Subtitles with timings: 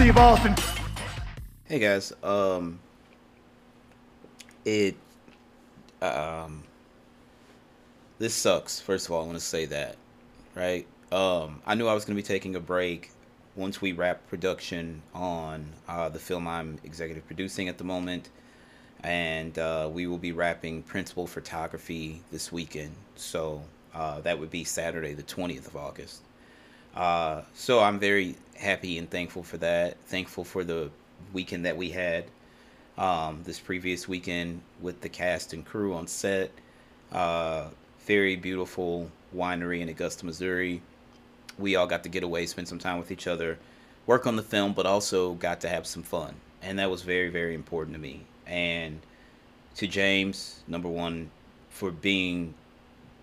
[0.00, 0.54] Steve Austin.
[1.66, 2.80] Hey guys, um,
[4.64, 4.96] it,
[6.00, 6.62] um,
[8.18, 8.80] this sucks.
[8.80, 9.96] First of all, I want to say that,
[10.54, 10.86] right?
[11.12, 13.10] Um, I knew I was going to be taking a break
[13.56, 18.30] once we wrap production on uh, the film I'm executive producing at the moment,
[19.04, 22.94] and uh, we will be wrapping principal photography this weekend.
[23.16, 23.62] So
[23.94, 26.22] uh, that would be Saturday, the 20th of August.
[26.94, 29.96] Uh, so I'm very happy and thankful for that.
[30.06, 30.90] Thankful for the
[31.32, 32.24] weekend that we had
[33.00, 36.50] um, this previous weekend with the cast and crew on set.
[37.10, 37.68] Uh,
[38.06, 40.82] very beautiful winery in Augusta, Missouri.
[41.58, 43.58] We all got to get away, spend some time with each other,
[44.06, 46.34] work on the film, but also got to have some fun.
[46.62, 48.20] And that was very, very important to me.
[48.46, 49.00] And
[49.76, 51.30] to James, number one,
[51.70, 52.54] for being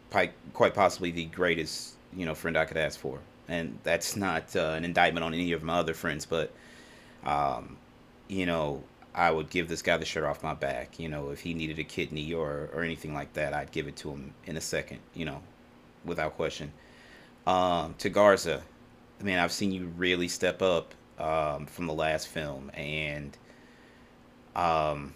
[0.10, 3.20] quite possibly the greatest, you know, friend I could ask for.
[3.50, 6.52] And that's not uh, an indictment on any of my other friends, but,
[7.24, 7.78] um,
[8.28, 8.84] you know,
[9.16, 11.00] I would give this guy the shirt off my back.
[11.00, 13.96] You know, if he needed a kidney or, or anything like that, I'd give it
[13.98, 15.42] to him in a second, you know,
[16.06, 16.72] without question.
[17.48, 18.62] Um, to Garza,
[19.20, 23.36] I mean, I've seen you really step up um, from the last film, and
[24.56, 25.14] um,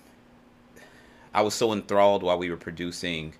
[1.33, 3.33] I was so enthralled while we were producing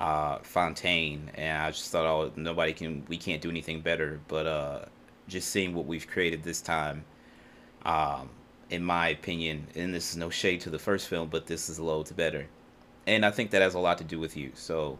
[0.00, 4.18] uh, Fontaine, and I just thought, oh, nobody can, we can't do anything better.
[4.28, 4.84] But uh,
[5.28, 7.04] just seeing what we've created this time,
[7.84, 8.30] um,
[8.70, 11.78] in my opinion, and this is no shade to the first film, but this is
[11.78, 12.46] a loads better.
[13.06, 14.52] And I think that has a lot to do with you.
[14.54, 14.98] So,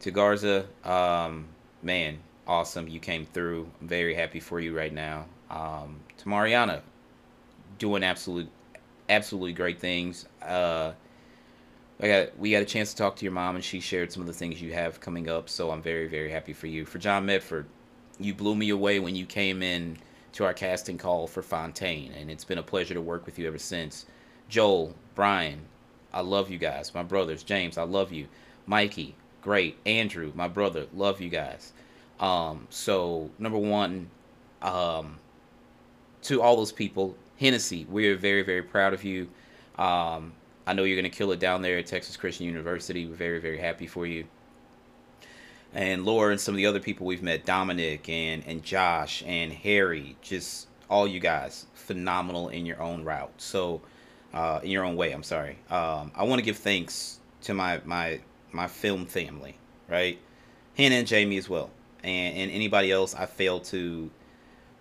[0.00, 1.46] to Garza, um,
[1.82, 2.86] man, awesome.
[2.88, 3.68] You came through.
[3.80, 5.26] I'm very happy for you right now.
[5.50, 6.82] Um, to Mariana,
[7.78, 8.48] doing absolute,
[9.08, 10.26] absolutely great things.
[10.40, 10.92] Uh,
[12.02, 14.22] I got we got a chance to talk to your mom, and she shared some
[14.22, 15.48] of the things you have coming up.
[15.48, 16.86] So I'm very, very happy for you.
[16.86, 17.66] For John Medford,
[18.18, 19.98] you blew me away when you came in
[20.32, 23.46] to our casting call for Fontaine, and it's been a pleasure to work with you
[23.46, 24.06] ever since.
[24.48, 25.60] Joel, Brian,
[26.12, 26.94] I love you guys.
[26.94, 28.28] My brothers, James, I love you.
[28.66, 29.76] Mikey, great.
[29.84, 31.72] Andrew, my brother, love you guys.
[32.18, 34.08] Um, so number one,
[34.62, 35.18] um,
[36.22, 39.28] to all those people, Hennessy, we're very, very proud of you.
[39.78, 40.32] Um,
[40.66, 43.06] I know you're going to kill it down there at Texas Christian University.
[43.06, 44.26] We're very, very happy for you
[45.72, 49.52] and Laura and some of the other people we've met, Dominic and and Josh and
[49.52, 53.32] Harry, just all you guys, phenomenal in your own route.
[53.38, 53.80] So,
[54.34, 55.58] uh, in your own way, I'm sorry.
[55.70, 58.20] Um, I want to give thanks to my my
[58.52, 59.56] my film family,
[59.88, 60.18] right?
[60.76, 61.70] Hannah and Jamie as well,
[62.02, 64.10] and and anybody else I failed to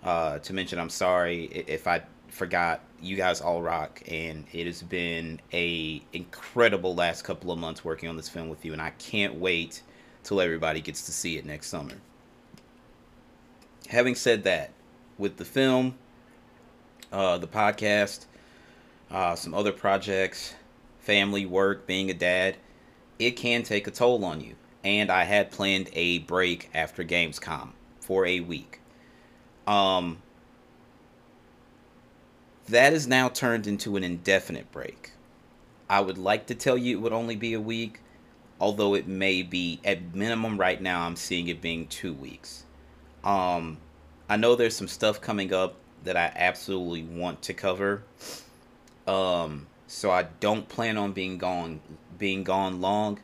[0.03, 0.79] uh, to mention.
[0.79, 2.81] I'm sorry if I forgot.
[3.01, 8.09] You guys all rock, and it has been a incredible last couple of months working
[8.09, 9.81] on this film with you, and I can't wait
[10.23, 11.95] till everybody gets to see it next summer.
[13.87, 14.71] Having said that,
[15.17, 15.95] with the film,
[17.11, 18.25] uh, the podcast,
[19.11, 20.53] uh, some other projects,
[20.99, 22.57] family, work, being a dad,
[23.17, 24.55] it can take a toll on you.
[24.83, 28.79] And I had planned a break after Gamescom for a week.
[29.67, 30.21] Um,
[32.69, 35.11] that is now turned into an indefinite break.
[35.89, 37.99] I would like to tell you it would only be a week,
[38.59, 42.65] although it may be at minimum right now i'm seeing it being two weeks.
[43.23, 43.77] Um
[44.29, 48.03] i know there's some stuff coming up that i absolutely want to cover.
[49.07, 51.79] Um so i don't plan on being gone
[52.17, 53.19] being gone long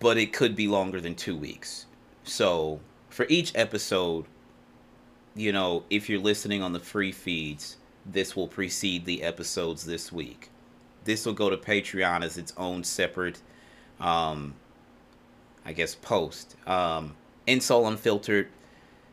[0.00, 1.86] but it could be longer than two weeks.
[2.24, 2.80] So
[3.10, 4.24] for each episode
[5.36, 10.12] you know if you're listening on the free feeds this will precede the episodes this
[10.12, 10.50] week
[11.04, 13.40] this will go to patreon as its own separate
[14.00, 14.54] um,
[15.64, 16.56] I guess, post.
[16.66, 17.14] Um,
[17.48, 18.48] Insole Unfiltered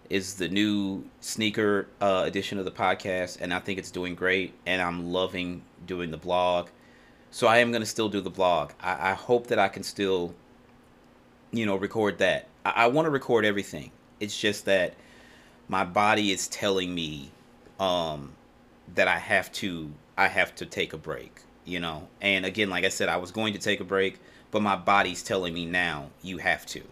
[0.09, 4.53] is the new sneaker uh, edition of the podcast, and I think it's doing great,
[4.65, 6.67] and I'm loving doing the blog.
[7.31, 8.71] So I am going to still do the blog.
[8.81, 10.35] I, I, hope that I can still,
[11.51, 12.49] you know, record that.
[12.65, 13.91] I, I want to record everything.
[14.19, 14.95] It's just that
[15.69, 17.31] my body is telling me
[17.79, 18.33] um,
[18.95, 19.91] that I have to.
[20.17, 21.41] I have to take a break.
[21.63, 24.19] You know, and again, like I said, I was going to take a break
[24.51, 26.83] but my body's telling me now you have to.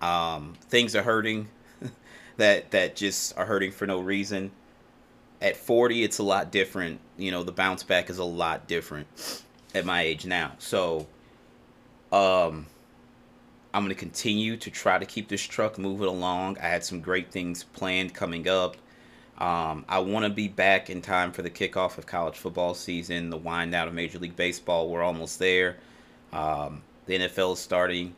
[0.00, 1.48] Um, things are hurting
[2.36, 4.52] that that just are hurting for no reason.
[5.40, 7.00] At 40, it's a lot different.
[7.18, 9.42] You know, the bounce back is a lot different
[9.74, 10.52] at my age now.
[10.58, 11.06] So,
[12.12, 12.66] um,
[13.74, 16.58] I'm going to continue to try to keep this truck moving along.
[16.58, 18.76] I had some great things planned coming up.
[19.38, 23.28] Um, I want to be back in time for the kickoff of college football season,
[23.28, 24.88] the wind down of Major League Baseball.
[24.88, 25.76] We're almost there.
[26.32, 28.14] Um, the NFL is starting.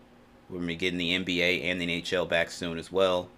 [0.49, 3.29] We're going to be getting the NBA and the NHL back soon as well.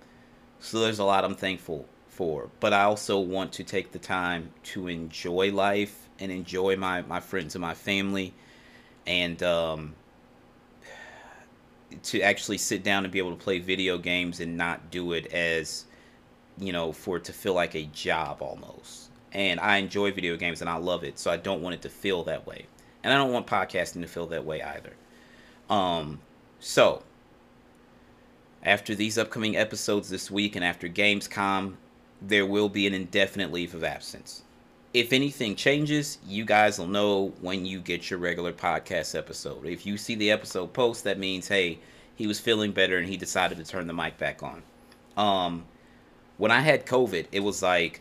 [0.60, 2.50] So there's a lot I'm thankful for.
[2.60, 7.18] But I also want to take the time to enjoy life and enjoy my, my
[7.18, 8.34] friends and my family
[9.06, 9.94] and um,
[12.02, 15.32] to actually sit down and be able to play video games and not do it
[15.32, 15.86] as,
[16.58, 19.10] you know, for it to feel like a job almost.
[19.32, 21.88] And I enjoy video games and I love it, so I don't want it to
[21.88, 22.66] feel that way.
[23.02, 24.92] And I don't want podcasting to feel that way either.
[25.68, 26.20] Um,
[26.58, 27.02] so,
[28.62, 31.76] after these upcoming episodes this week and after Gamescom,
[32.20, 34.42] there will be an indefinite leave of absence.
[34.92, 39.64] If anything changes, you guys will know when you get your regular podcast episode.
[39.64, 41.78] If you see the episode post, that means, hey,
[42.16, 44.62] he was feeling better and he decided to turn the mic back on.
[45.16, 45.64] Um,
[46.40, 48.00] when I had COVID, it was like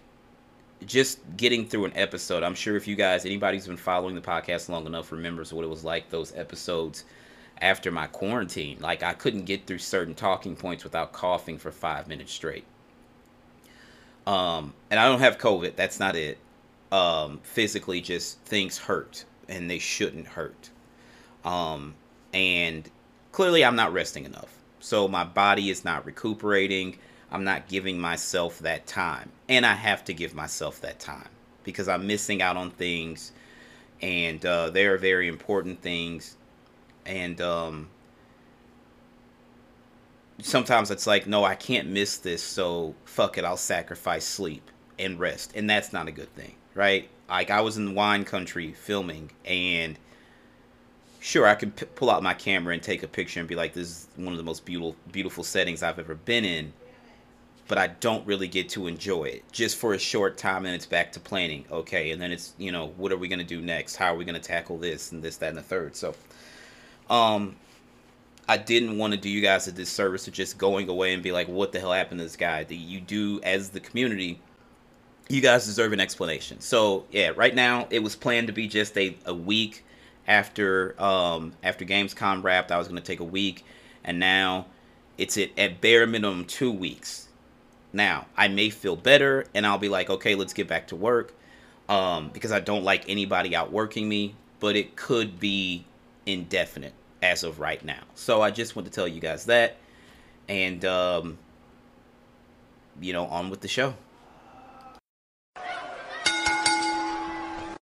[0.85, 2.41] just getting through an episode.
[2.41, 5.65] I'm sure if you guys, anybody who's been following the podcast long enough, remembers what
[5.65, 7.03] it was like those episodes
[7.61, 8.77] after my quarantine.
[8.79, 12.63] Like I couldn't get through certain talking points without coughing for five minutes straight.
[14.25, 15.75] Um, and I don't have COVID.
[15.75, 16.37] That's not it.
[16.93, 20.69] Um, physically, just things hurt, and they shouldn't hurt.
[21.43, 21.93] Um,
[22.33, 22.89] and
[23.33, 24.55] clearly, I'm not resting enough.
[24.79, 26.97] So my body is not recuperating.
[27.31, 31.29] I'm not giving myself that time, and I have to give myself that time
[31.63, 33.31] because I'm missing out on things,
[34.01, 36.35] and uh, they are very important things
[37.09, 37.89] and um,
[40.41, 45.19] sometimes it's like, no, I can't miss this, so fuck it, I'll sacrifice sleep and
[45.19, 47.09] rest, and that's not a good thing, right?
[47.27, 49.97] Like I was in wine country filming, and
[51.19, 53.73] sure, I could p- pull out my camera and take a picture and be like,
[53.73, 56.73] this is one of the most beautiful, beautiful settings I've ever been in.
[57.69, 60.85] But I don't really get to enjoy it just for a short time, and it's
[60.85, 61.63] back to planning.
[61.71, 63.95] Okay, and then it's you know, what are we gonna do next?
[63.95, 65.95] How are we gonna tackle this and this, that, and the third?
[65.95, 66.15] So
[67.09, 67.55] um,
[68.49, 71.31] I didn't want to do you guys a disservice of just going away and be
[71.31, 72.63] like, what the hell happened to this guy?
[72.63, 74.41] That you do as the community,
[75.29, 76.59] you guys deserve an explanation.
[76.59, 79.85] So yeah, right now it was planned to be just a, a week
[80.27, 82.71] after um after Gamescom wrapped.
[82.71, 83.63] I was gonna take a week,
[84.03, 84.65] and now
[85.19, 87.28] it's at, at bare minimum two weeks.
[87.91, 91.33] Now I may feel better, and I'll be like, okay, let's get back to work,
[91.87, 94.35] um, because I don't like anybody outworking me.
[94.59, 95.85] But it could be
[96.25, 98.01] indefinite as of right now.
[98.15, 99.77] So I just want to tell you guys that.
[100.49, 101.37] And, um,
[102.99, 103.93] you know, on with the show.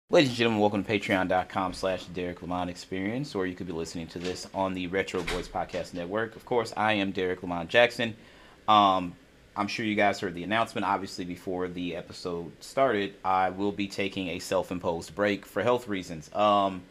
[0.09, 4.07] Ladies and gentlemen, welcome to patreon.com slash Derek Lamont Experience, or you could be listening
[4.09, 6.37] to this on the Retro Boys Podcast Network.
[6.37, 8.15] Of course, I am Derek Lamont Jackson.
[8.69, 9.15] Um,
[9.55, 10.87] I'm sure you guys heard the announcement.
[10.87, 15.89] Obviously, before the episode started, I will be taking a self imposed break for health
[15.89, 16.35] reasons.
[16.35, 16.83] Um,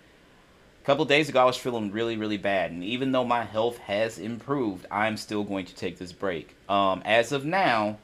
[0.81, 3.77] a couple days ago, I was feeling really, really bad, and even though my health
[3.79, 6.55] has improved, I'm still going to take this break.
[6.69, 7.97] Um, as of now,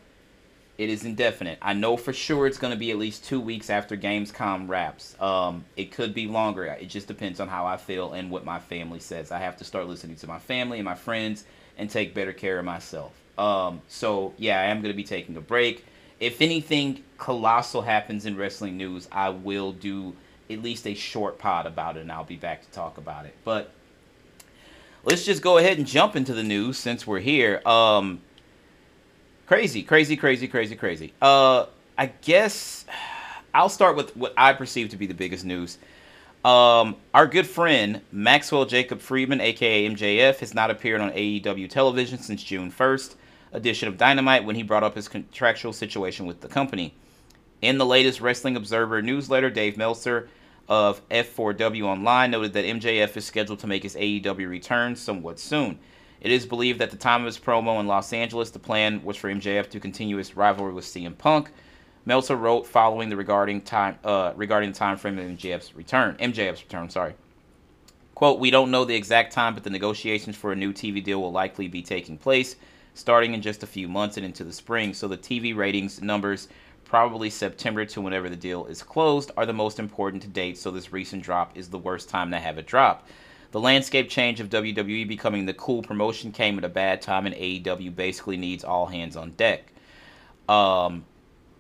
[0.77, 1.57] it is indefinite.
[1.61, 5.19] I know for sure it's going to be at least two weeks after Gamescom wraps.
[5.19, 6.65] Um, it could be longer.
[6.65, 9.31] It just depends on how I feel and what my family says.
[9.31, 11.45] I have to start listening to my family and my friends
[11.79, 13.13] and take better care of myself.
[13.37, 15.85] Um, so yeah, I am going to be taking a break.
[16.19, 20.15] If anything colossal happens in wrestling news, I will do
[20.49, 23.35] at least a short pod about it, and I'll be back to talk about it.
[23.43, 23.71] But
[25.03, 27.61] let's just go ahead and jump into the news since we're here.
[27.67, 28.21] Um,
[29.45, 31.13] crazy, crazy, crazy, crazy, crazy.
[31.21, 31.65] Uh,
[31.97, 32.85] I guess
[33.53, 35.77] I'll start with what I perceive to be the biggest news.
[36.45, 42.19] Um, our good friend Maxwell Jacob Friedman, aka MJF, has not appeared on AEW television
[42.19, 43.15] since June 1st
[43.57, 46.93] edition of Dynamite when he brought up his contractual situation with the company.
[47.61, 50.29] In the latest Wrestling Observer newsletter, Dave Meltzer
[50.69, 55.79] of F4W Online noted that MJF is scheduled to make his AEW return somewhat soon.
[56.21, 59.17] It is believed that the time of his promo in Los Angeles, the plan was
[59.17, 61.51] for MJF to continue his rivalry with CM Punk.
[62.05, 66.15] Meltzer wrote following the regarding time uh, regarding the time frame of MJF's return.
[66.19, 67.15] MJF's return, sorry.
[68.15, 71.21] Quote, we don't know the exact time, but the negotiations for a new TV deal
[71.21, 72.55] will likely be taking place
[72.97, 74.93] starting in just a few months and into the spring.
[74.93, 76.47] So the TV ratings numbers
[76.83, 80.71] probably September to whenever the deal is closed, are the most important to date, so
[80.71, 83.07] this recent drop is the worst time to have it drop.
[83.51, 87.35] The landscape change of WWE becoming the cool promotion came at a bad time, and
[87.35, 89.71] AEW basically needs all hands on deck.
[90.47, 91.05] Um,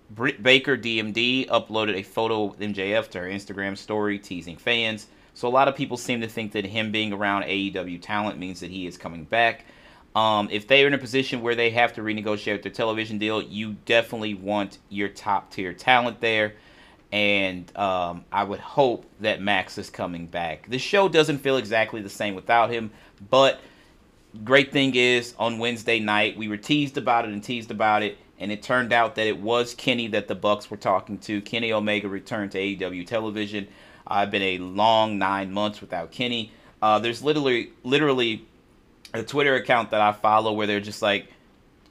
[0.09, 5.07] Britt Baker DMD uploaded a photo of MJF to her Instagram story, teasing fans.
[5.33, 8.61] So a lot of people seem to think that him being around AEW talent means
[8.61, 9.65] that he is coming back.
[10.17, 13.39] Um, if they are in a position where they have to renegotiate their television deal,
[13.39, 16.55] you definitely want your top tier talent there.
[17.11, 20.67] And um, I would hope that Max is coming back.
[20.67, 22.89] The show doesn't feel exactly the same without him,
[23.29, 23.59] but
[24.43, 28.17] great thing is on Wednesday night we were teased about it and teased about it.
[28.39, 31.41] and it turned out that it was Kenny that the Bucks were talking to.
[31.41, 33.67] Kenny Omega returned to AEW television.
[34.07, 36.51] I've been a long nine months without Kenny.
[36.81, 38.47] Uh, there's literally literally
[39.19, 41.27] a Twitter account that I follow where they're just like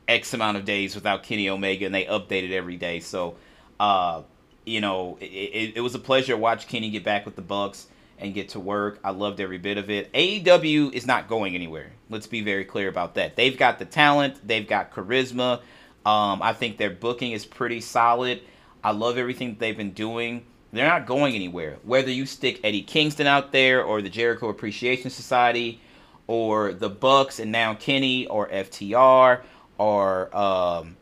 [0.08, 3.00] X amount of days without Kenny Omega, and they update it every day.
[3.00, 3.36] So,
[3.80, 4.22] uh,
[4.64, 7.42] you know, it, it, it was a pleasure to watch Kenny get back with the
[7.42, 7.86] Bucks
[8.18, 8.98] and get to work.
[9.04, 10.12] I loved every bit of it.
[10.12, 11.92] AEW is not going anywhere.
[12.08, 13.36] Let's be very clear about that.
[13.36, 15.60] They've got the talent, they've got charisma.
[16.04, 18.40] Um, I think their booking is pretty solid.
[18.82, 20.46] I love everything they've been doing.
[20.72, 21.78] They're not going anywhere.
[21.82, 25.80] Whether you stick Eddie Kingston out there or the Jericho Appreciation Society
[26.26, 29.40] or the Bucks and now Kenny or FTR
[29.78, 30.96] or um,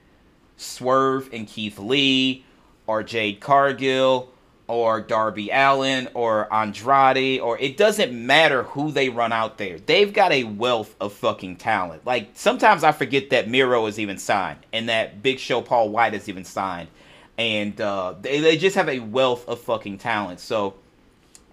[0.57, 2.45] Swerve and Keith Lee
[2.87, 4.31] or Jade Cargill
[4.67, 9.79] or Darby Allin or Andrade or it doesn't matter who they run out there.
[9.79, 12.07] They've got a wealth of fucking talent.
[12.07, 16.15] Like sometimes I forget that Miro is even signed and that Big Show Paul White
[16.15, 16.89] is even signed.
[17.37, 20.41] And uh, they, they just have a wealth of fucking talent.
[20.41, 20.75] So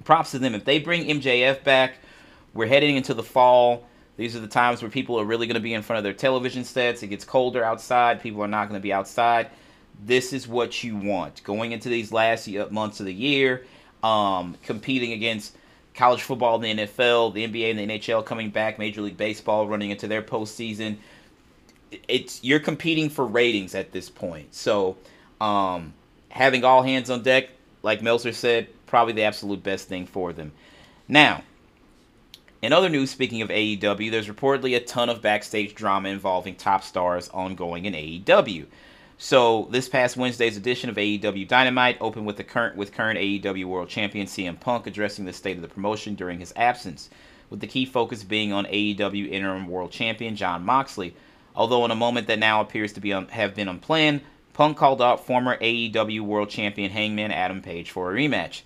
[0.04, 0.56] props to them.
[0.56, 1.96] If they bring MJF back,
[2.54, 3.88] we're heading into the fall.
[4.18, 6.14] These are the times where people are really going to be in front of their
[6.14, 7.02] television sets.
[7.02, 8.22] It gets colder outside.
[8.22, 9.50] People are not going to be outside
[10.04, 13.66] this is what you want going into these last months of the year,
[14.04, 15.56] um, competing against
[15.94, 19.92] college football, the NFL, the NBA, and the NHL coming back, Major League Baseball running
[19.92, 20.98] into their postseason.
[22.08, 24.56] It's you're competing for ratings at this point.
[24.56, 24.98] So,
[25.40, 25.94] um,
[26.30, 27.50] having all hands on deck,
[27.84, 30.52] like Meltzer said, probably the absolute best thing for them.
[31.08, 31.44] Now,
[32.62, 36.84] in other news, speaking of AEW, there's reportedly a ton of backstage drama involving top
[36.84, 38.68] stars ongoing in AEW.
[39.18, 43.66] So this past Wednesday's edition of AEW Dynamite opened with the current with current AEW
[43.66, 47.10] World Champion CM Punk addressing the state of the promotion during his absence,
[47.50, 51.16] with the key focus being on AEW Interim World Champion Jon Moxley.
[51.56, 54.22] Although in a moment that now appears to be un- have been unplanned,
[54.54, 58.62] Punk called out former AEW World Champion Hangman Adam Page for a rematch.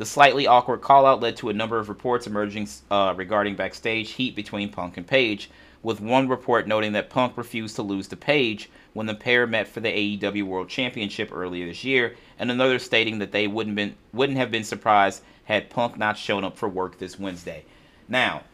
[0.00, 4.34] The slightly awkward call-out led to a number of reports emerging uh, regarding backstage heat
[4.34, 5.50] between Punk and Page,
[5.82, 9.68] with one report noting that Punk refused to lose to Page when the pair met
[9.68, 13.94] for the AEW World Championship earlier this year, and another stating that they wouldn't been
[14.14, 17.66] wouldn't have been surprised had Punk not shown up for work this Wednesday.
[18.08, 18.44] Now,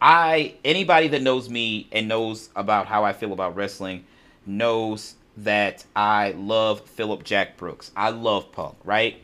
[0.00, 4.04] I anybody that knows me and knows about how I feel about wrestling
[4.46, 7.90] knows that I love Philip Jack Brooks.
[7.96, 9.20] I love Punk, right?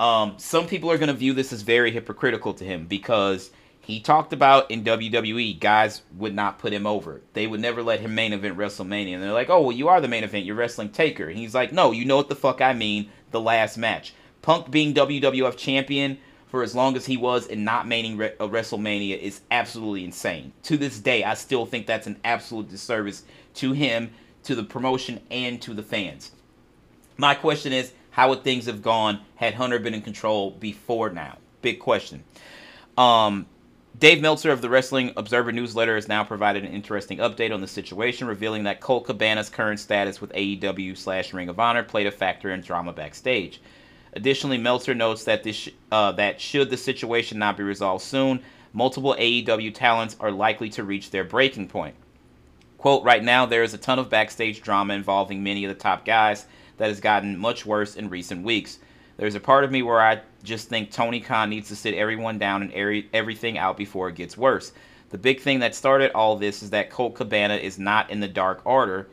[0.00, 4.00] Um, some people are going to view this as very hypocritical to him because he
[4.00, 7.20] talked about in WWE, guys would not put him over.
[7.34, 9.14] They would never let him main event WrestleMania.
[9.14, 10.46] And they're like, oh, well, you are the main event.
[10.46, 11.28] You're wrestling Taker.
[11.28, 13.10] And he's like, no, you know what the fuck I mean.
[13.30, 14.14] The last match.
[14.40, 16.16] Punk being WWF champion
[16.48, 20.52] for as long as he was and not maining Re- WrestleMania is absolutely insane.
[20.64, 23.24] To this day, I still think that's an absolute disservice
[23.56, 24.12] to him,
[24.44, 26.32] to the promotion, and to the fans.
[27.18, 31.38] My question is, how would things have gone had Hunter been in control before now?
[31.62, 32.24] Big question.
[32.98, 33.46] Um,
[33.98, 37.66] Dave Meltzer of the Wrestling Observer newsletter has now provided an interesting update on the
[37.66, 42.10] situation, revealing that Colt Cabana's current status with AEW slash Ring of Honor played a
[42.10, 43.60] factor in drama backstage.
[44.14, 48.40] Additionally, Meltzer notes that this uh, that should the situation not be resolved soon,
[48.72, 51.94] multiple AEW talents are likely to reach their breaking point.
[52.78, 56.04] Quote, right now there is a ton of backstage drama involving many of the top
[56.04, 56.46] guys
[56.80, 58.78] that has gotten much worse in recent weeks.
[59.18, 62.38] There's a part of me where I just think Tony Khan needs to sit everyone
[62.38, 64.72] down and air everything out before it gets worse.
[65.10, 68.28] The big thing that started all this is that Colt Cabana is not in the
[68.28, 69.08] Dark Order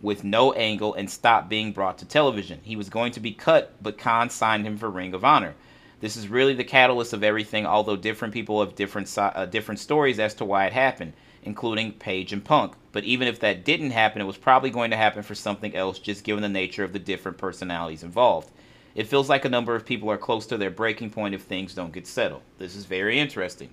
[0.00, 2.60] with no angle and stopped being brought to television.
[2.62, 5.56] He was going to be cut, but Khan signed him for Ring of Honor.
[5.98, 10.20] This is really the catalyst of everything, although different people have different uh, different stories
[10.20, 12.74] as to why it happened, including Page and Punk.
[12.92, 15.98] But even if that didn't happen, it was probably going to happen for something else,
[15.98, 18.50] just given the nature of the different personalities involved.
[18.94, 21.74] It feels like a number of people are close to their breaking point if things
[21.74, 22.42] don't get settled.
[22.58, 23.70] This is very interesting.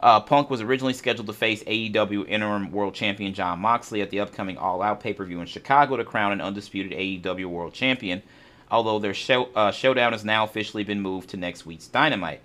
[0.00, 4.20] Uh, Punk was originally scheduled to face AEW interim world champion Jon Moxley at the
[4.20, 8.22] upcoming All Out pay per view in Chicago to crown an undisputed AEW world champion,
[8.70, 12.40] although their show, uh, showdown has now officially been moved to next week's Dynamite.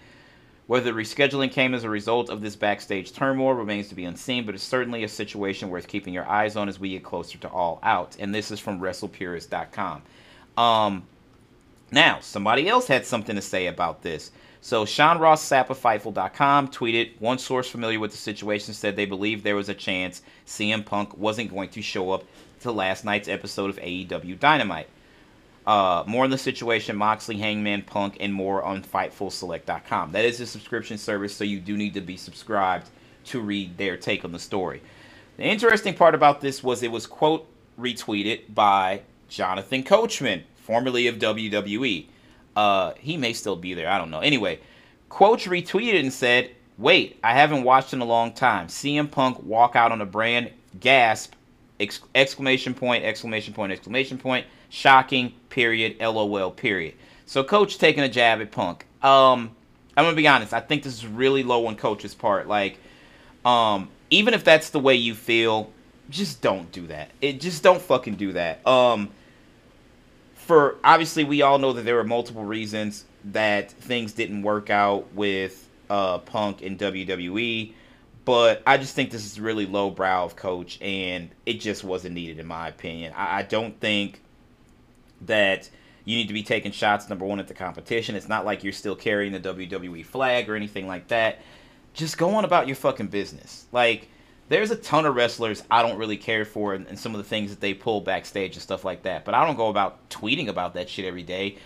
[0.66, 4.46] Whether the rescheduling came as a result of this backstage turmoil remains to be unseen,
[4.46, 7.50] but it's certainly a situation worth keeping your eyes on as we get closer to
[7.50, 8.16] All Out.
[8.18, 10.02] And this is from WrestlePurist.com.
[10.56, 11.04] Um,
[11.92, 14.32] now, somebody else had something to say about this.
[14.62, 19.58] So Sean Ross Sapp tweeted, one source familiar with the situation said they believed there
[19.58, 22.24] was a chance CM Punk wasn't going to show up
[22.62, 24.88] to last night's episode of AEW Dynamite.
[25.66, 30.12] Uh, more on the situation, Moxley, Hangman, Punk, and more on FightfulSelect.com.
[30.12, 32.90] That is a subscription service, so you do need to be subscribed
[33.26, 34.82] to read their take on the story.
[35.38, 37.48] The interesting part about this was it was, quote,
[37.80, 42.08] retweeted by Jonathan Coachman, formerly of WWE.
[42.56, 43.90] Uh, he may still be there.
[43.90, 44.20] I don't know.
[44.20, 44.60] Anyway,
[45.10, 48.68] Coach retweeted and said, Wait, I haven't watched in a long time.
[48.68, 51.34] CM Punk walk out on a brand, gasp,
[51.80, 56.96] ex- exclamation point, exclamation point, exclamation point, shocking, period, lol, period.
[57.28, 58.88] So Coach taking a jab at Punk.
[59.04, 59.56] Um,
[59.96, 60.52] I'm gonna be honest.
[60.52, 62.48] I think this is really low on Coach's part.
[62.48, 62.80] Like,
[63.46, 65.70] um, even if that's the way you feel,
[66.10, 67.12] just don't do that.
[67.22, 68.66] It just don't fucking do that.
[68.66, 69.12] Um,
[70.34, 75.14] for obviously we all know that there were multiple reasons that things didn't work out
[75.14, 77.74] with uh, Punk in WWE,
[78.26, 82.16] but I just think this is really low brow of Coach, and it just wasn't
[82.16, 83.14] needed in my opinion.
[83.16, 84.24] I, I don't think
[85.26, 85.70] that
[86.06, 88.16] you need to be taking shots number one at the competition.
[88.16, 91.42] It's not like you're still carrying the WWE flag or anything like that.
[91.94, 93.66] Just go on about your fucking business.
[93.72, 94.10] Like
[94.50, 97.24] there's a ton of wrestlers I don't really care for and, and, some of the
[97.24, 99.24] things that they pull backstage and stuff like that.
[99.24, 101.58] But I don't go about tweeting about that shit every day.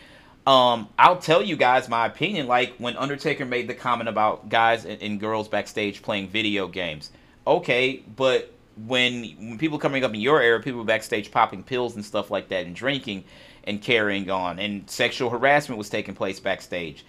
[0.45, 2.47] Um, I'll tell you guys my opinion.
[2.47, 7.11] Like when Undertaker made the comment about guys and, and girls backstage playing video games.
[7.45, 8.53] Okay, but
[8.85, 12.49] when when people coming up in your era, people backstage popping pills and stuff like
[12.49, 13.23] that and drinking
[13.67, 17.05] and carrying on, and sexual harassment was taking place backstage.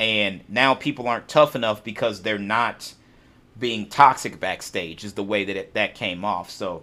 [0.00, 2.92] And now people aren't tough enough because they're not
[3.58, 6.50] being toxic backstage is the way that it, that came off.
[6.50, 6.82] So,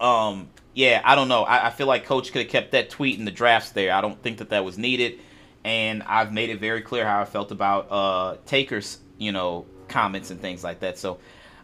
[0.00, 1.42] um, yeah, I don't know.
[1.42, 3.92] I, I feel like Coach could have kept that tweet in the drafts there.
[3.92, 5.18] I don't think that that was needed,
[5.64, 10.30] and I've made it very clear how I felt about uh, Taker's, you know, comments
[10.30, 10.96] and things like that.
[10.96, 11.18] So,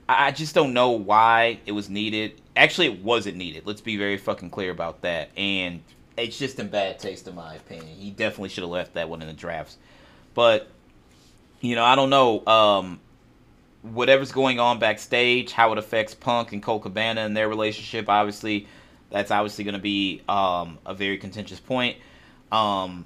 [0.09, 2.41] I, I just don't know why it was needed.
[2.55, 3.65] Actually, it wasn't needed.
[3.65, 5.31] Let's be very fucking clear about that.
[5.39, 5.83] And
[6.21, 7.89] it's just in bad taste, in my opinion.
[7.89, 9.77] He definitely should have left that one in the drafts.
[10.35, 10.69] But
[11.61, 12.47] you know, I don't know.
[12.47, 13.01] Um,
[13.83, 18.09] whatever's going on backstage, how it affects Punk and Colt Cabana and their relationship.
[18.09, 18.67] Obviously,
[19.11, 21.97] that's obviously going to be um, a very contentious point.
[22.53, 23.05] Um,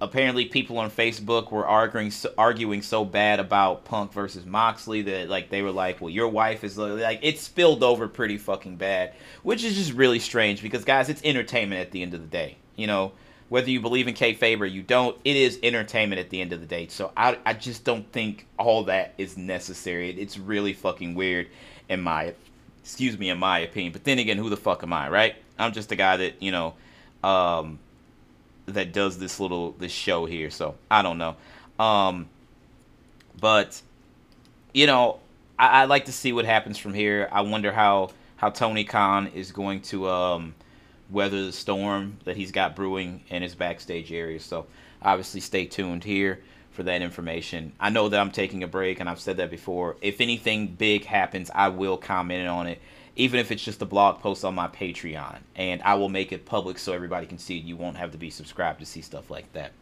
[0.00, 5.50] apparently, people on Facebook were arguing arguing so bad about Punk versus Moxley that like
[5.50, 9.64] they were like, "Well, your wife is like it spilled over pretty fucking bad," which
[9.64, 12.56] is just really strange because guys, it's entertainment at the end of the day.
[12.76, 13.12] You know,
[13.48, 16.60] whether you believe in kayfabe or you don't, it is entertainment at the end of
[16.60, 16.86] the day.
[16.88, 20.10] So I, I just don't think all that is necessary.
[20.10, 21.48] It's really fucking weird
[21.88, 22.34] in my,
[22.80, 23.92] excuse me, in my opinion.
[23.92, 25.36] But then again, who the fuck am I, right?
[25.58, 26.74] I'm just a guy that you know,
[27.24, 27.78] um,
[28.74, 30.50] that does this little this show here.
[30.50, 31.36] So I don't know,
[31.78, 32.28] um,
[33.40, 33.80] but
[34.72, 35.20] you know,
[35.58, 37.28] I, I like to see what happens from here.
[37.32, 40.54] I wonder how how Tony Khan is going to um
[41.10, 44.40] weather the storm that he's got brewing in his backstage area.
[44.40, 44.66] So
[45.02, 47.72] obviously stay tuned here for that information.
[47.80, 49.96] I know that I'm taking a break and I've said that before.
[50.00, 52.80] If anything big happens, I will comment on it,
[53.18, 55.40] even if it's just a blog post on my Patreon.
[55.56, 57.58] And I will make it public so everybody can see.
[57.58, 59.72] You won't have to be subscribed to see stuff like that.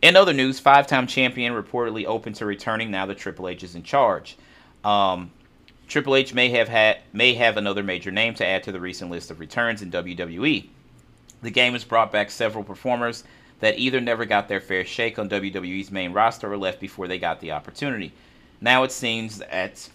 [0.00, 3.74] In other news, five time champion reportedly open to returning now that Triple H is
[3.74, 4.36] in charge.
[4.84, 5.32] Um,
[5.88, 9.10] Triple H may have had may have another major name to add to the recent
[9.10, 10.68] list of returns in WWE.
[11.42, 13.24] The game has brought back several performers
[13.60, 17.18] that either never got their fair shake on WWE's main roster or left before they
[17.18, 18.12] got the opportunity.
[18.60, 19.88] Now it seems that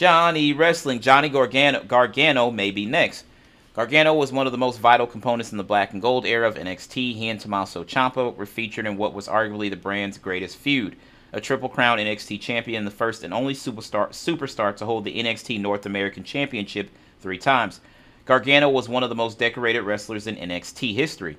[0.00, 3.26] Johnny Wrestling, Johnny Gargano, Gargano may be next.
[3.74, 6.54] Gargano was one of the most vital components in the black and gold era of
[6.54, 6.94] NXT.
[7.14, 10.96] He and Tommaso Ciampa were featured in what was arguably the brand's greatest feud
[11.34, 15.60] a Triple Crown NXT champion, the first and only superstar superstar to hold the NXT
[15.60, 16.88] North American Championship
[17.20, 17.82] three times.
[18.24, 21.36] Gargano was one of the most decorated wrestlers in NXT history.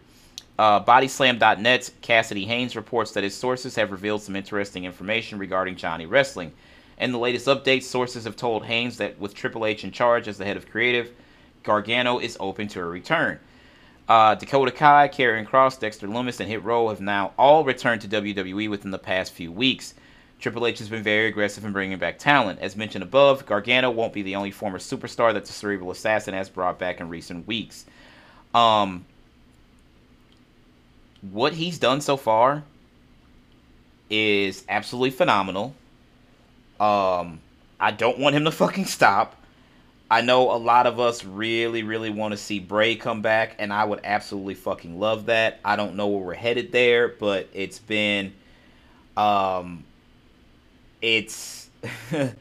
[0.59, 6.05] Uh, Bodyslam.net's Cassidy Haynes reports that his sources have revealed some interesting information regarding Johnny
[6.05, 6.53] Wrestling.
[6.97, 10.37] In the latest updates, sources have told Haynes that with Triple H in charge as
[10.37, 11.11] the head of creative,
[11.63, 13.39] Gargano is open to a return.
[14.07, 18.07] Uh, Dakota Kai, Karrion Kross, Dexter Lumis, and Hit Row have now all returned to
[18.07, 19.93] WWE within the past few weeks.
[20.39, 22.59] Triple H has been very aggressive in bringing back talent.
[22.59, 26.49] As mentioned above, Gargano won't be the only former superstar that the Cerebral Assassin has
[26.49, 27.85] brought back in recent weeks.
[28.53, 29.05] Um,
[31.21, 32.63] what he's done so far
[34.09, 35.75] is absolutely phenomenal.
[36.81, 37.39] Um,
[37.79, 39.37] I don't want him to fucking stop.
[40.09, 43.71] I know a lot of us really, really want to see Bray come back, and
[43.71, 45.61] I would absolutely fucking love that.
[45.63, 48.33] I don't know where we're headed there, but it's been,
[49.15, 49.85] um,
[51.01, 51.69] it's,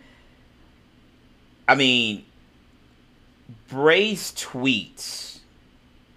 [1.69, 2.25] I mean,
[3.69, 5.39] Bray's tweets,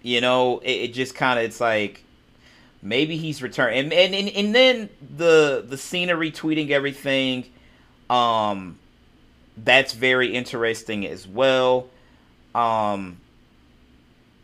[0.02, 2.02] you know, it, it just kind of, it's like,
[2.82, 7.44] maybe he's returned, and, and and and then the the Cena retweeting everything,
[8.10, 8.78] um
[9.56, 11.88] that's very interesting as well.
[12.54, 13.18] Um,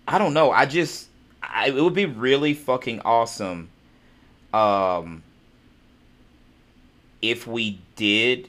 [0.07, 0.51] I don't know.
[0.51, 1.09] I just
[1.43, 3.71] I, it would be really fucking awesome
[4.53, 5.23] um
[7.23, 8.49] if we did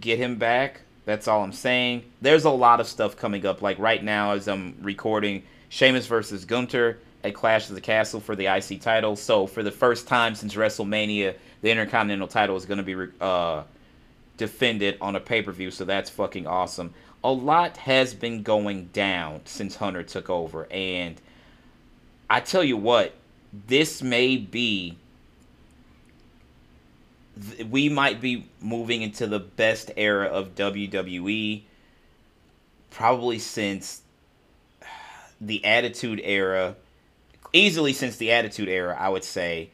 [0.00, 0.82] get him back.
[1.04, 2.04] That's all I'm saying.
[2.22, 3.62] There's a lot of stuff coming up.
[3.62, 8.36] Like right now, as I'm recording, Sheamus versus Gunther at Clash of the Castle for
[8.36, 9.16] the IC title.
[9.16, 13.64] So for the first time since WrestleMania, the Intercontinental title is going to be uh,
[14.36, 15.70] defended on a pay per view.
[15.70, 16.94] So that's fucking awesome.
[17.22, 21.20] A lot has been going down since Hunter took over, and
[22.28, 23.14] I tell you what,
[23.66, 24.96] this may be
[27.68, 31.62] we might be moving into the best era of WWE
[32.90, 34.02] probably since
[35.40, 36.76] the Attitude Era,
[37.52, 39.70] easily since the Attitude Era, I would say,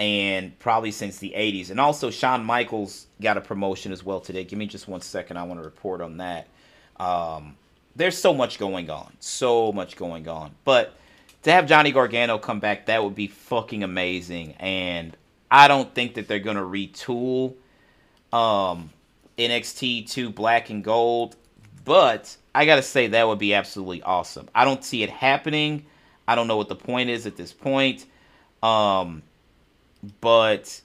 [0.00, 1.70] and probably since the 80s.
[1.70, 4.44] And also, Shawn Michaels got a promotion as well today.
[4.44, 5.36] Give me just one second.
[5.36, 6.48] I want to report on that.
[6.96, 7.58] Um,
[7.94, 9.12] there's so much going on.
[9.20, 10.52] So much going on.
[10.64, 10.94] But
[11.42, 14.54] to have Johnny Gargano come back, that would be fucking amazing.
[14.54, 15.14] And
[15.50, 17.56] I don't think that they're gonna retool
[18.32, 18.88] um,
[19.36, 21.36] NXT to black and gold,
[21.84, 24.48] but I gotta say that would be absolutely awesome.
[24.54, 25.84] I don't see it happening.
[26.26, 28.06] I don't know what the point is at this point.
[28.62, 29.22] Um,
[30.20, 30.80] but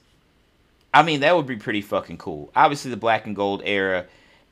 [0.92, 2.50] I mean that would be pretty fucking cool.
[2.54, 4.06] Obviously, the black and gold era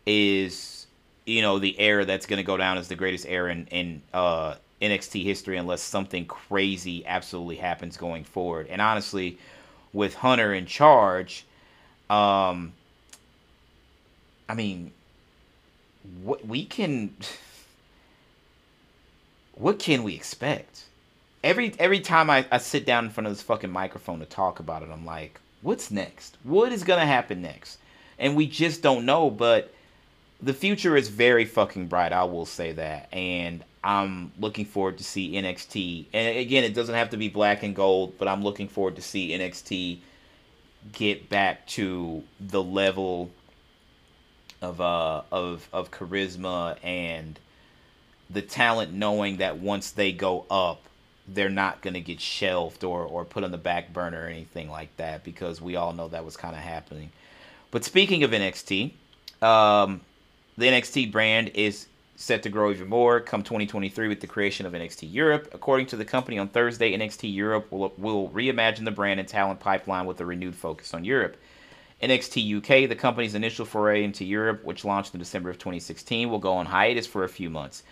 [0.06, 0.86] is
[1.26, 4.54] you know the era that's gonna go down as the greatest era in, in uh,
[4.80, 8.66] NXT history unless something crazy absolutely happens going forward.
[8.68, 9.38] And honestly,
[9.92, 11.46] with Hunter in charge,
[12.10, 12.72] um,
[14.48, 14.92] I mean,
[16.22, 17.14] what we can,
[19.54, 20.84] what can we expect?
[21.44, 24.60] Every every time I, I sit down in front of this fucking microphone to talk
[24.60, 26.38] about it, I'm like, what's next?
[26.42, 27.78] What is gonna happen next?
[28.18, 29.28] And we just don't know.
[29.28, 29.70] But
[30.40, 32.14] the future is very fucking bright.
[32.14, 36.06] I will say that, and I'm looking forward to see NXT.
[36.14, 39.02] And again, it doesn't have to be black and gold, but I'm looking forward to
[39.02, 39.98] see NXT
[40.92, 43.30] get back to the level
[44.62, 47.38] of uh of of charisma and
[48.30, 50.80] the talent knowing that once they go up
[51.26, 54.70] they're not going to get shelved or or put on the back burner or anything
[54.70, 57.10] like that because we all know that was kind of happening.
[57.70, 58.92] But speaking of NXT,
[59.42, 60.00] um,
[60.56, 64.72] the NXT brand is set to grow even more come 2023 with the creation of
[64.72, 65.48] NXT Europe.
[65.52, 69.60] According to the company on Thursday, NXT Europe will, will reimagine the brand and talent
[69.60, 71.36] pipeline with a renewed focus on Europe.
[72.02, 76.38] NXT UK, the company's initial foray into Europe, which launched in December of 2016, will
[76.38, 77.82] go on hiatus for a few months.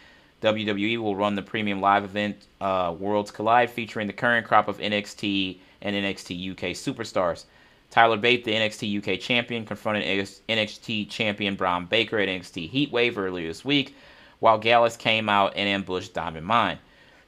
[0.42, 4.78] WWE will run the premium live event uh, Worlds Collide, featuring the current crop of
[4.78, 7.44] NXT and NXT UK superstars.
[7.90, 10.05] Tyler Bate, the NXT UK champion, confronted
[10.48, 13.94] NXT champion Bron Breakker at NXT Heatwave earlier this week
[14.42, 16.78] while Gallus came out and ambushed Diamond Mine.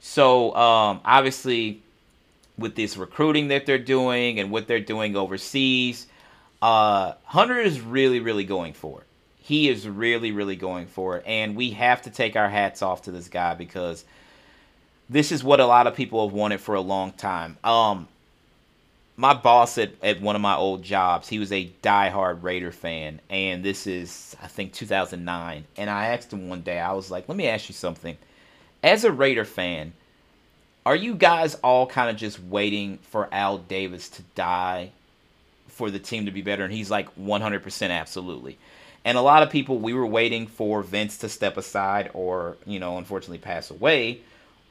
[0.01, 1.81] So um, obviously,
[2.57, 6.07] with this recruiting that they're doing and what they're doing overseas,
[6.61, 9.04] uh, Hunter is really, really going for it.
[9.45, 13.03] He is really, really going for it, and we have to take our hats off
[13.03, 14.03] to this guy because
[15.07, 17.55] this is what a lot of people have wanted for a long time.
[17.63, 18.07] Um,
[19.17, 23.21] my boss at, at one of my old jobs, he was a diehard Raider fan,
[23.29, 25.65] and this is I think 2009.
[25.77, 28.17] And I asked him one day, I was like, "Let me ask you something.
[28.81, 29.93] As a Raider fan,
[30.87, 34.89] are you guys all kind of just waiting for Al Davis to die
[35.67, 38.57] for the team to be better?" And he's like, "100% absolutely."
[39.05, 42.79] And a lot of people, we were waiting for Vince to step aside or, you
[42.79, 44.21] know, unfortunately pass away,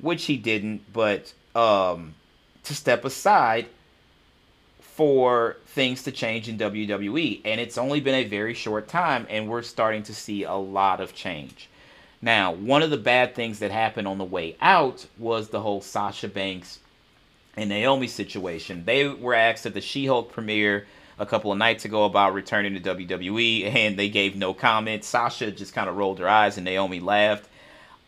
[0.00, 2.14] which he didn't, but um,
[2.64, 3.66] to step aside
[4.80, 7.42] for things to change in WWE.
[7.44, 11.00] And it's only been a very short time, and we're starting to see a lot
[11.00, 11.68] of change.
[12.20, 15.80] Now, one of the bad things that happened on the way out was the whole
[15.80, 16.80] Sasha Banks
[17.56, 18.84] and Naomi situation.
[18.84, 20.86] They were asked at the She Hulk premiere
[21.18, 25.04] a couple of nights ago about returning to WWE, and they gave no comment.
[25.04, 27.48] Sasha just kind of rolled her eyes, and Naomi laughed.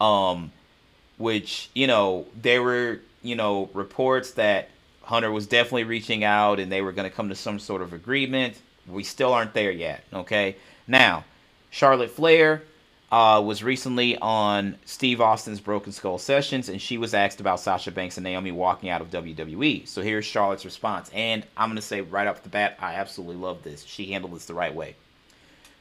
[0.01, 0.53] Um,
[1.19, 4.69] which you know, there were you know reports that
[5.03, 7.93] Hunter was definitely reaching out and they were going to come to some sort of
[7.93, 8.61] agreement.
[8.89, 10.57] We still aren't there yet, okay?
[10.87, 11.25] Now,
[11.71, 12.63] Charlotte Flair
[13.13, 17.91] uh, was recently on Steve Austin's Broken Skull Sessions and she was asked about Sasha
[17.91, 19.87] Banks and Naomi walking out of WWE.
[19.87, 21.11] So here's Charlotte's response.
[21.15, 23.85] And I'm going to say right off the bat, I absolutely love this.
[23.85, 24.97] She handled this the right way.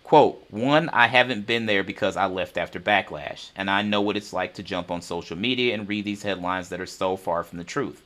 [0.04, 4.16] Quote, one, I haven't been there because I left after Backlash, and I know what
[4.16, 7.44] it's like to jump on social media and read these headlines that are so far
[7.44, 8.04] from the truth.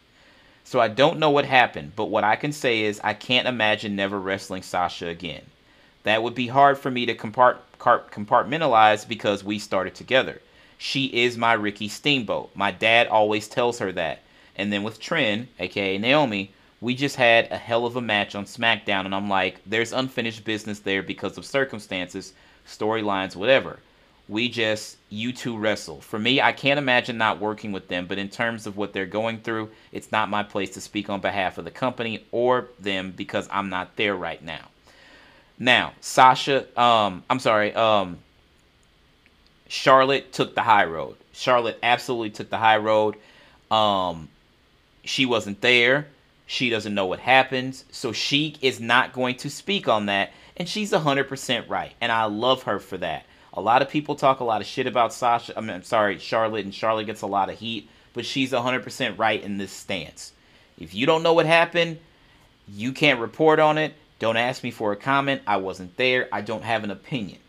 [0.63, 3.97] So I don't know what happened, but what I can say is I can't imagine
[3.97, 5.41] never wrestling Sasha again.
[6.03, 10.41] That would be hard for me to compart- compartmentalize because we started together.
[10.77, 12.55] She is my Ricky Steamboat.
[12.55, 14.21] My dad always tells her that.
[14.55, 18.45] And then with Trin, aka Naomi, we just had a hell of a match on
[18.45, 22.33] SmackDown, and I'm like, there's unfinished business there because of circumstances,
[22.65, 23.79] storylines, whatever.
[24.29, 25.99] We just, you two wrestle.
[26.01, 29.05] For me, I can't imagine not working with them, but in terms of what they're
[29.05, 33.11] going through, it's not my place to speak on behalf of the company or them
[33.11, 34.67] because I'm not there right now.
[35.59, 38.19] Now, Sasha, um, I'm sorry, um,
[39.67, 41.17] Charlotte took the high road.
[41.33, 43.15] Charlotte absolutely took the high road.
[43.69, 44.29] Um,
[45.03, 46.07] she wasn't there.
[46.47, 47.83] She doesn't know what happens.
[47.91, 50.31] So she is not going to speak on that.
[50.57, 51.93] And she's 100% right.
[52.01, 53.25] And I love her for that.
[53.53, 55.57] A lot of people talk a lot of shit about Sasha.
[55.57, 57.89] I mean, I'm sorry, Charlotte, and Charlotte gets a lot of heat.
[58.13, 60.33] But she's 100% right in this stance.
[60.79, 61.99] If you don't know what happened,
[62.67, 63.93] you can't report on it.
[64.19, 65.41] Don't ask me for a comment.
[65.47, 66.27] I wasn't there.
[66.31, 67.39] I don't have an opinion.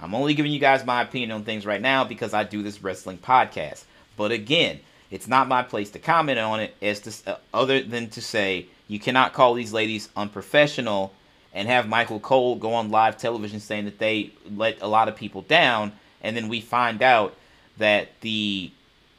[0.00, 2.82] I'm only giving you guys my opinion on things right now because I do this
[2.82, 3.84] wrestling podcast.
[4.16, 8.08] But again, it's not my place to comment on it as to, uh, other than
[8.10, 11.12] to say you cannot call these ladies unprofessional
[11.52, 15.16] and have Michael Cole go on live television saying that they let a lot of
[15.16, 15.92] people down
[16.22, 17.34] and then we find out
[17.78, 18.70] that the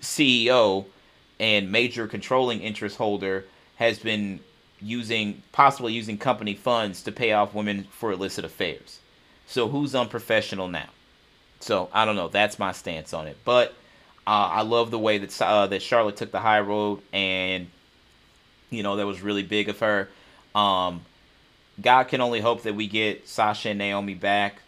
[0.02, 0.86] CEO
[1.40, 3.46] and major controlling interest holder
[3.78, 4.40] has been
[4.82, 9.00] using possibly using company funds to pay off women for illicit affairs.
[9.48, 10.90] So who's unprofessional now?
[11.60, 12.28] So I don't know.
[12.28, 13.38] That's my stance on it.
[13.44, 13.70] But
[14.28, 17.68] uh, I love the way that uh, that Charlotte took the high road, and
[18.70, 20.10] you know that was really big of her.
[20.54, 21.02] Um,
[21.80, 24.62] God can only hope that we get Sasha and Naomi back.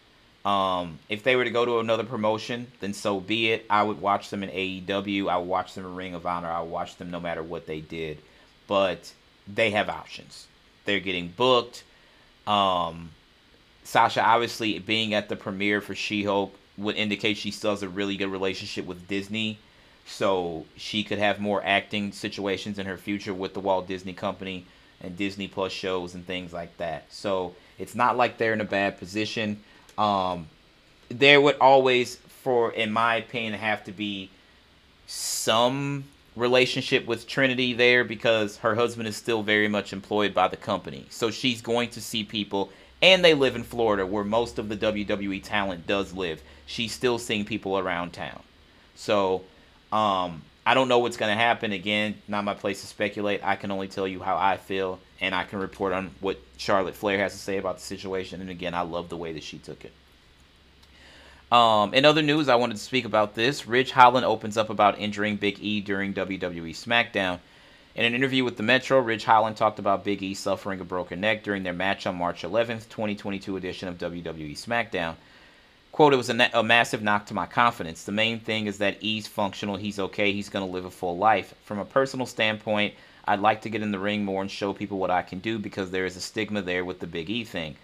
[0.44, 3.66] Um, if they were to go to another promotion, then so be it.
[3.68, 5.28] I would watch them in AEW.
[5.28, 6.48] I would watch them in Ring of Honor.
[6.48, 8.18] I would watch them no matter what they did.
[8.66, 9.12] But
[9.54, 10.46] they have options.
[10.84, 11.84] They're getting booked.
[12.46, 13.10] Um,
[13.84, 17.88] Sasha, obviously, being at the premiere for She Hulk would indicate she still has a
[17.88, 19.58] really good relationship with Disney.
[20.06, 24.66] So she could have more acting situations in her future with the Walt Disney Company
[25.00, 27.12] and Disney Plus shows and things like that.
[27.12, 29.62] So it's not like they're in a bad position.
[29.96, 30.48] Um,
[31.08, 34.30] there would always, for in my opinion, have to be
[35.06, 36.04] some
[36.36, 41.06] relationship with Trinity there because her husband is still very much employed by the company.
[41.10, 42.70] So she's going to see people,
[43.02, 46.42] and they live in Florida where most of the WWE talent does live.
[46.66, 48.42] She's still seeing people around town.
[48.94, 49.42] So
[49.92, 51.72] um, I don't know what's going to happen.
[51.72, 53.40] Again, not my place to speculate.
[53.42, 56.94] I can only tell you how I feel, and I can report on what Charlotte
[56.94, 58.40] Flair has to say about the situation.
[58.40, 59.92] And again, I love the way that she took it.
[61.50, 63.66] Um, in other news, I wanted to speak about this.
[63.66, 67.40] Ridge Holland opens up about injuring Big E during WWE SmackDown.
[67.96, 71.20] In an interview with the Metro, Ridge Holland talked about Big E suffering a broken
[71.20, 75.16] neck during their match on March 11th, 2022 edition of WWE SmackDown.
[75.90, 78.04] Quote, it was a, a massive knock to my confidence.
[78.04, 81.18] The main thing is that E's functional, he's okay, he's going to live a full
[81.18, 81.52] life.
[81.64, 84.98] From a personal standpoint, I'd like to get in the ring more and show people
[84.98, 87.74] what I can do because there is a stigma there with the Big E thing.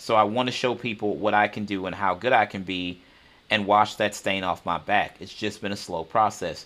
[0.00, 2.62] So I want to show people what I can do and how good I can
[2.62, 3.02] be
[3.50, 5.16] and wash that stain off my back.
[5.20, 6.64] It's just been a slow process.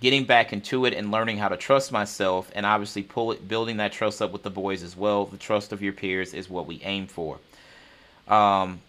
[0.00, 3.78] Getting back into it and learning how to trust myself and obviously pull it, building
[3.78, 5.26] that trust up with the boys as well.
[5.26, 7.40] The trust of your peers is what we aim for.
[8.28, 8.80] Um,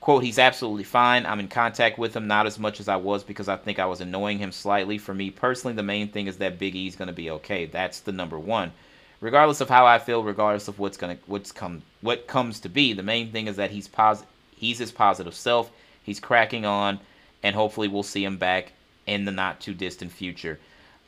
[0.00, 1.26] quote, he's absolutely fine.
[1.26, 3.84] I'm in contact with him, not as much as I was because I think I
[3.84, 4.96] was annoying him slightly.
[4.96, 7.66] For me personally, the main thing is that Big E's going to be okay.
[7.66, 8.72] That's the number one
[9.20, 12.92] regardless of how I feel, regardless of what's gonna what's come what comes to be,
[12.92, 14.24] the main thing is that he's pos-
[14.56, 15.70] he's his positive self.
[16.02, 16.98] He's cracking on,
[17.42, 18.72] and hopefully we'll see him back
[19.06, 20.58] in the not too distant future.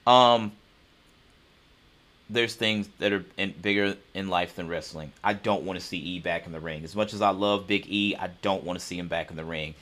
[0.07, 0.53] Um,
[2.29, 5.13] there's things that are in, bigger in life than wrestling.
[5.23, 6.85] I don't want to see E back in the ring.
[6.85, 9.37] As much as I love Big E, I don't want to see him back in
[9.37, 9.75] the ring.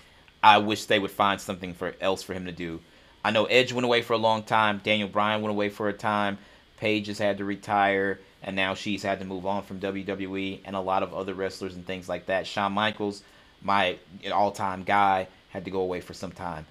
[0.42, 2.80] I wish they would find something for else for him to do.
[3.22, 4.80] I know Edge went away for a long time.
[4.82, 6.38] Daniel Bryan went away for a time.
[6.80, 10.74] Paige has had to retire, and now she's had to move on from WWE, and
[10.74, 12.46] a lot of other wrestlers and things like that.
[12.46, 13.22] Shawn Michaels,
[13.62, 13.98] my
[14.32, 16.66] all-time guy, had to go away for some time.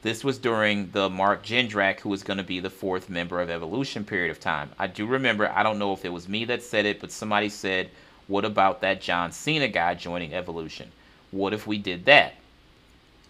[0.03, 3.49] This was during the Mark Jindrak, who was going to be the fourth member of
[3.49, 4.71] Evolution period of time.
[4.79, 7.49] I do remember, I don't know if it was me that said it, but somebody
[7.49, 7.89] said,
[8.27, 10.93] What about that John Cena guy joining Evolution?
[11.31, 12.35] What if we did that?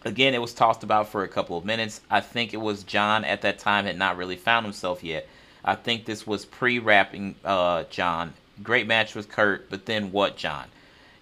[0.07, 2.01] Again, it was tossed about for a couple of minutes.
[2.09, 5.27] I think it was John at that time had not really found himself yet.
[5.65, 8.33] I think this was pre-rapping uh, John.
[8.63, 10.67] Great match with Kurt, but then what, John?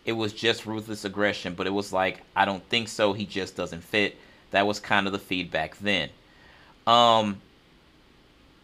[0.05, 3.15] It was just ruthless aggression, but it was like I don't think so.
[3.15, 4.17] He just doesn't fit.
[4.51, 6.11] That was kind of the feedback then.
[6.87, 7.41] Um,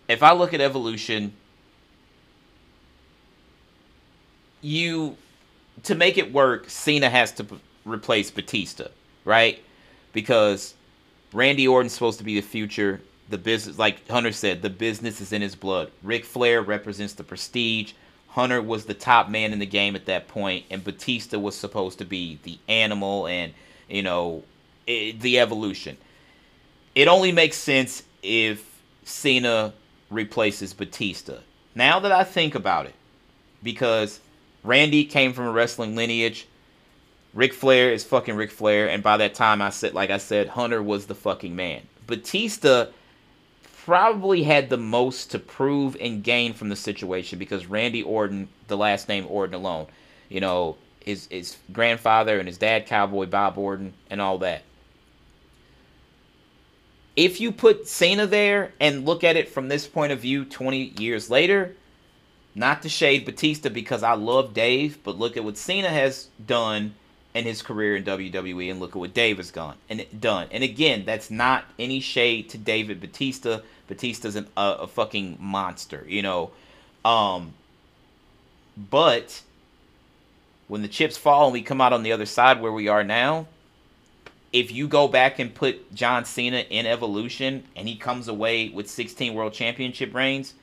[0.07, 1.33] if I look at evolution,
[4.61, 5.17] you
[5.85, 8.89] to make it work, Cena has to p- replace Batista,
[9.25, 9.65] right?
[10.13, 10.75] Because
[11.33, 13.01] Randy Orton's supposed to be the future.
[13.29, 15.91] The business, like Hunter said, the business is in his blood.
[16.03, 17.93] Ric Flair represents the prestige.
[18.31, 21.99] Hunter was the top man in the game at that point, and Batista was supposed
[21.99, 23.53] to be the animal and
[23.89, 24.45] you know
[24.87, 25.97] it, the evolution.
[26.95, 29.73] It only makes sense if Cena
[30.11, 31.39] replaces Batista.
[31.75, 32.95] Now that I think about it,
[33.63, 34.21] because
[34.63, 36.47] Randy came from a wrestling lineage,
[37.33, 40.49] Ric Flair is fucking Ric Flair, and by that time I said, like I said,
[40.49, 41.83] Hunter was the fucking man.
[42.07, 42.87] Batista
[43.85, 48.77] probably had the most to prove and gain from the situation because Randy Orton, the
[48.77, 49.87] last name Orton alone,
[50.29, 54.63] you know, his his grandfather and his dad, Cowboy Bob Orton, and all that.
[57.17, 60.95] If you put Cena there and look at it from this point of view 20
[60.99, 61.77] years later,
[62.55, 66.95] not to shade Batista because I love Dave, but look at what Cena has done
[67.35, 70.49] in his career in WWE and look at what Dave has gone and done.
[70.51, 73.61] And again, that's not any shade to David Batista.
[73.87, 76.51] Batista's an, a, a fucking monster, you know.
[77.05, 77.55] Um,
[78.77, 79.43] but
[80.69, 83.05] when the chips fall and we come out on the other side where we are
[83.05, 83.47] now,
[84.53, 88.91] if you go back and put John Cena in Evolution and he comes away with
[88.91, 90.55] 16 World Championship reigns,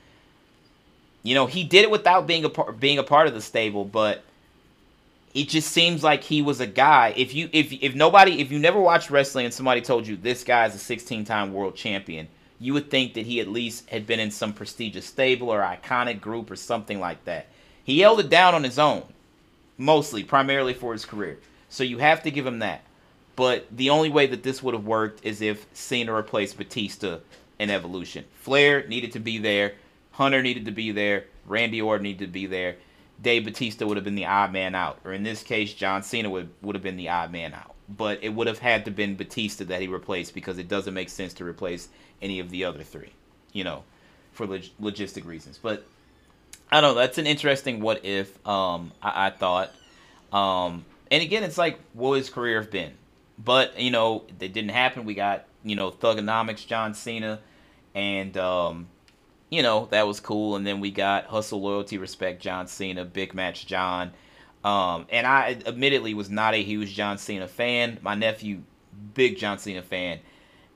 [1.23, 3.86] you know he did it without being a part, being a part of the stable,
[3.86, 4.23] but
[5.33, 7.13] it just seems like he was a guy.
[7.15, 10.43] If you if if nobody if you never watched wrestling and somebody told you this
[10.43, 12.27] guy's a 16 time world champion,
[12.59, 16.21] you would think that he at least had been in some prestigious stable or iconic
[16.21, 17.47] group or something like that.
[17.83, 19.03] He held it down on his own,
[19.77, 21.39] mostly, primarily for his career.
[21.69, 22.81] So you have to give him that.
[23.35, 27.19] But the only way that this would have worked is if Cena replaced Batista
[27.59, 28.25] in Evolution.
[28.39, 29.75] Flair needed to be there.
[30.11, 31.25] Hunter needed to be there.
[31.45, 32.77] Randy Orton needed to be there.
[33.21, 36.30] Dave Batista would have been the odd man out, or in this case, John Cena
[36.30, 37.73] would would have been the odd man out.
[37.89, 41.10] But it would have had to been Batista that he replaced because it doesn't make
[41.10, 41.88] sense to replace
[42.21, 43.13] any of the other three,
[43.53, 43.84] you know,
[44.34, 45.58] for log- logistic reasons.
[45.58, 45.86] But
[46.71, 46.99] I don't know.
[46.99, 48.45] That's an interesting what if.
[48.47, 49.71] Um, I, I thought,
[50.34, 52.93] um, and again, it's like what would his career have been?
[53.39, 55.06] But you know, it didn't happen.
[55.06, 57.39] We got you know Thuganomics, John Cena,
[57.95, 58.88] and um,
[59.49, 60.55] you know, that was cool.
[60.55, 64.12] And then we got Hustle, Loyalty, Respect, John Cena, Big Match John.
[64.63, 68.00] Um, and I admittedly was not a huge John Cena fan.
[68.02, 68.63] My nephew,
[69.13, 70.19] big John Cena fan.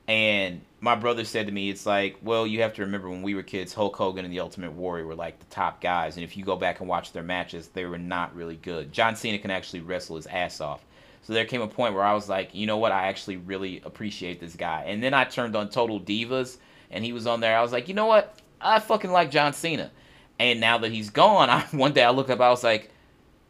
[0.08, 3.34] And my brother said to me, it's like, well, you have to remember when we
[3.34, 6.16] were kids, Hulk Hogan and the Ultimate Warrior were like the top guys.
[6.16, 8.92] And if you go back and watch their matches, they were not really good.
[8.92, 10.84] John Cena can actually wrestle his ass off.
[11.22, 12.90] So there came a point where I was like, you know what?
[12.90, 14.84] I actually really appreciate this guy.
[14.88, 16.56] And then I turned on Total Divas
[16.90, 17.56] and he was on there.
[17.56, 18.41] I was like, you know what?
[18.62, 19.90] I fucking like John Cena.
[20.38, 22.90] And now that he's gone, I one day I look up, I was like,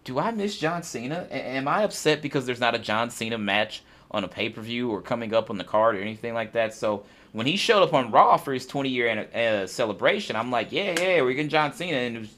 [0.05, 1.27] do I miss John Cena?
[1.31, 4.61] A- am I upset because there's not a John Cena match on a pay per
[4.61, 6.75] view or coming up on the card or anything like that?
[6.75, 10.73] So when he showed up on Raw for his 20 year uh, celebration, I'm like,
[10.73, 11.97] yeah, yeah, we're getting John Cena.
[11.97, 12.35] And it was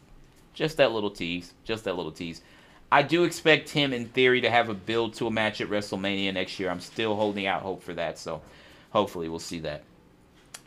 [0.53, 1.53] just that little tease.
[1.65, 2.43] Just that little tease.
[2.93, 6.33] I do expect him, in theory, to have a build to a match at WrestleMania
[6.33, 6.71] next year.
[6.71, 8.19] I'm still holding out hope for that.
[8.19, 8.41] So
[8.91, 9.83] hopefully we'll see that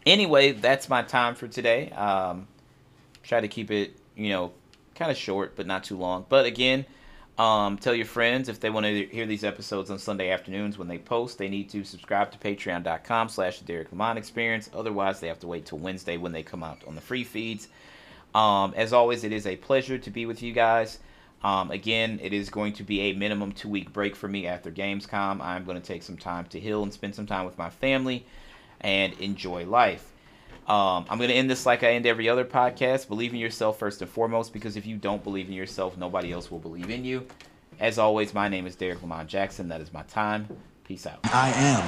[0.07, 1.91] anyway, that's my time for today.
[1.91, 2.47] Um,
[3.23, 4.51] try to keep it you know,
[4.95, 6.25] kind of short, but not too long.
[6.27, 6.85] But again,
[7.37, 10.87] um, tell your friends if they want to hear these episodes on Sunday afternoons when
[10.87, 11.37] they post.
[11.37, 14.69] They need to subscribe to patreon.com slash the Derek Lamont Experience.
[14.73, 17.67] Otherwise, they have to wait till Wednesday when they come out on the free feeds.
[18.33, 20.97] Um, as always, it is a pleasure to be with you guys.
[21.43, 24.71] Um, again, it is going to be a minimum two week break for me after
[24.71, 25.39] Gamescom.
[25.39, 28.25] I'm going to take some time to heal and spend some time with my family
[28.81, 30.11] and enjoy life.
[30.67, 33.07] Um, I'm going to end this like I end every other podcast.
[33.07, 36.51] Believe in yourself first and foremost, because if you don't believe in yourself, nobody else
[36.51, 37.25] will believe in you.
[37.79, 39.69] As always, my name is Derek Lamont Jackson.
[39.69, 40.47] That is my time.
[40.83, 41.19] Peace out.
[41.25, 41.83] I am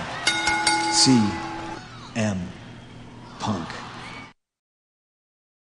[0.93, 2.39] CM
[3.39, 3.78] Punk.